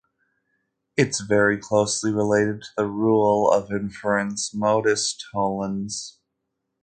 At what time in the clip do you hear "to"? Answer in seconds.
2.63-2.69